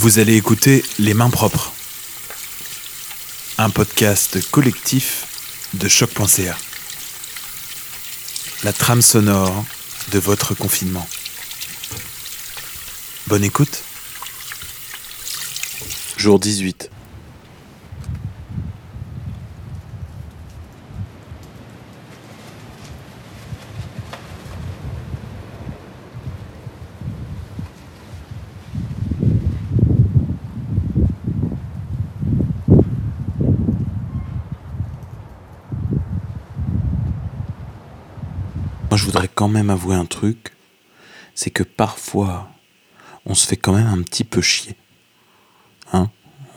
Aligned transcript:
Vous 0.00 0.18
allez 0.18 0.34
écouter 0.34 0.82
Les 0.98 1.12
Mains 1.12 1.28
Propres, 1.28 1.74
un 3.58 3.68
podcast 3.68 4.50
collectif 4.50 5.26
de 5.74 5.88
choc.ca. 5.88 6.56
La 8.64 8.72
trame 8.72 9.02
sonore 9.02 9.62
de 10.12 10.18
votre 10.18 10.54
confinement. 10.54 11.06
Bonne 13.26 13.44
écoute. 13.44 13.82
Jour 16.16 16.38
18. 16.40 16.90
Je 39.00 39.06
voudrais 39.06 39.30
quand 39.34 39.48
même 39.48 39.70
avouer 39.70 39.96
un 39.96 40.04
truc, 40.04 40.52
c'est 41.34 41.48
que 41.48 41.62
parfois, 41.62 42.50
on 43.24 43.34
se 43.34 43.46
fait 43.46 43.56
quand 43.56 43.72
même 43.72 43.86
un 43.86 44.02
petit 44.02 44.24
peu 44.24 44.42
chier. 44.42 44.76
Hein 45.94 46.10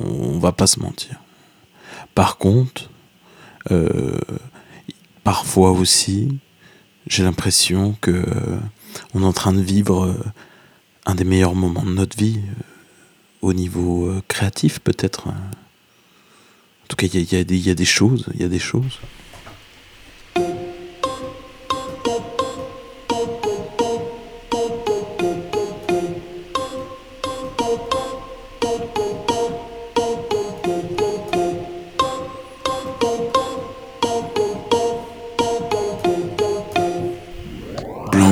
On 0.00 0.38
va 0.38 0.50
pas 0.50 0.66
se 0.66 0.80
mentir. 0.80 1.20
Par 2.14 2.38
contre, 2.38 2.88
euh, 3.70 4.18
parfois 5.22 5.72
aussi, 5.72 6.38
j'ai 7.06 7.24
l'impression 7.24 7.94
que 8.00 8.10
euh, 8.10 8.58
on 9.12 9.20
est 9.20 9.26
en 9.26 9.34
train 9.34 9.52
de 9.52 9.60
vivre 9.60 10.06
euh, 10.06 10.24
un 11.04 11.14
des 11.14 11.24
meilleurs 11.24 11.54
moments 11.54 11.84
de 11.84 11.92
notre 11.92 12.16
vie, 12.16 12.40
au 13.42 13.52
niveau 13.52 14.14
créatif 14.28 14.80
peut-être. 14.80 15.28
En 15.28 16.86
tout 16.88 16.96
cas, 16.96 17.06
il 17.06 17.32
y 17.32 17.70
a 17.70 17.74
des 17.74 17.84
choses, 17.84 18.30
il 18.32 18.40
y 18.40 18.44
a 18.44 18.48
des 18.48 18.58
choses. 18.58 18.98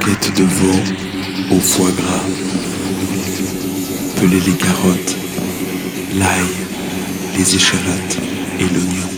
Blanquette 0.00 0.36
de 0.36 0.44
veau 0.44 0.80
au 1.50 1.60
foie 1.60 1.90
gras. 1.90 2.24
Peler 4.16 4.40
les 4.40 4.52
carottes, 4.52 5.16
l'ail, 6.18 6.46
les 7.36 7.54
échalotes 7.54 8.18
et 8.58 8.64
l'oignon. 8.64 9.10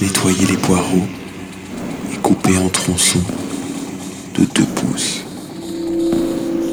Nettoyer 0.00 0.46
les 0.46 0.56
poireaux 0.56 1.06
et 2.12 2.16
couper 2.16 2.56
en 2.56 2.68
tronçons 2.68 3.22
de 4.38 4.44
2 4.44 4.62
pouces. 4.64 5.24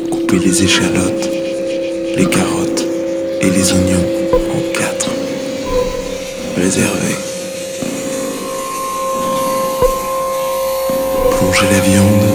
Couper 0.09 0.39
les 0.39 0.64
échalotes, 0.64 1.30
les 2.17 2.25
carottes 2.25 2.86
et 3.41 3.50
les 3.50 3.72
oignons 3.73 4.06
en 4.31 4.73
4. 4.73 5.09
Réserver. 6.58 7.17
Plonger 11.31 11.66
la 11.72 11.80
viande 11.81 12.33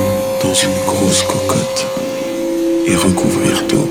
une 0.62 0.84
grosse 0.86 1.22
cocotte 1.22 1.86
et 2.86 2.96
recouvrir 2.96 3.66
d'eau. 3.68 3.88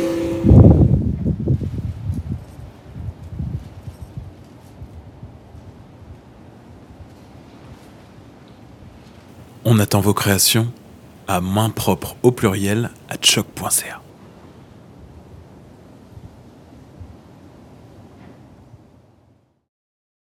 On 9.63 9.79
attend 9.79 10.01
vos 10.01 10.13
créations 10.13 10.67
à 11.27 11.41
main 11.41 11.69
propre 11.69 12.15
au 12.23 12.31
pluriel 12.31 12.89
à 13.09 13.15
choc.ca. 13.21 14.01